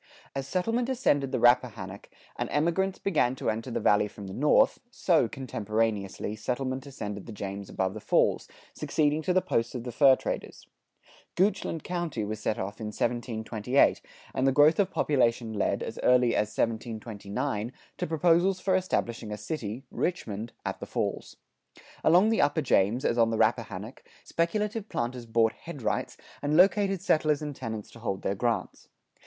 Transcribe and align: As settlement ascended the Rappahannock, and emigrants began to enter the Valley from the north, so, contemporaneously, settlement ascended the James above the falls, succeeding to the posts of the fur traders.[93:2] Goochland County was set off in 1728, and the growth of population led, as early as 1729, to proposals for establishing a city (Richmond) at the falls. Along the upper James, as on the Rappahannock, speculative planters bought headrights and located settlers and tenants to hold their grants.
As 0.33 0.47
settlement 0.47 0.89
ascended 0.89 1.31
the 1.31 1.39
Rappahannock, 1.39 2.09
and 2.35 2.49
emigrants 2.51 2.97
began 2.97 3.35
to 3.35 3.51
enter 3.51 3.69
the 3.69 3.79
Valley 3.79 4.07
from 4.07 4.25
the 4.25 4.33
north, 4.33 4.79
so, 4.89 5.27
contemporaneously, 5.27 6.35
settlement 6.35 6.87
ascended 6.87 7.27
the 7.27 7.31
James 7.31 7.69
above 7.69 7.93
the 7.93 7.99
falls, 7.99 8.47
succeeding 8.73 9.21
to 9.21 9.31
the 9.31 9.43
posts 9.43 9.75
of 9.75 9.83
the 9.83 9.91
fur 9.91 10.15
traders.[93:2] 10.15 11.35
Goochland 11.35 11.83
County 11.83 12.25
was 12.25 12.39
set 12.39 12.57
off 12.57 12.79
in 12.81 12.87
1728, 12.87 14.01
and 14.33 14.47
the 14.47 14.51
growth 14.51 14.79
of 14.79 14.89
population 14.89 15.53
led, 15.53 15.83
as 15.83 15.99
early 16.01 16.33
as 16.35 16.47
1729, 16.47 17.71
to 17.99 18.07
proposals 18.07 18.59
for 18.59 18.75
establishing 18.75 19.31
a 19.31 19.37
city 19.37 19.83
(Richmond) 19.91 20.51
at 20.65 20.79
the 20.79 20.87
falls. 20.87 21.37
Along 22.03 22.29
the 22.29 22.41
upper 22.41 22.63
James, 22.63 23.05
as 23.05 23.19
on 23.19 23.29
the 23.29 23.37
Rappahannock, 23.37 24.01
speculative 24.23 24.89
planters 24.89 25.27
bought 25.27 25.53
headrights 25.53 26.17
and 26.41 26.57
located 26.57 27.03
settlers 27.03 27.43
and 27.43 27.55
tenants 27.55 27.91
to 27.91 27.99
hold 27.99 28.23
their 28.23 28.33
grants. 28.33 28.87